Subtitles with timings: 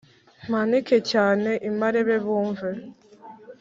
[0.49, 2.69] Mpanike cyane i Marebe bumve